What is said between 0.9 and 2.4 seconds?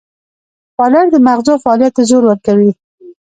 د مغزو فعالیت ته زور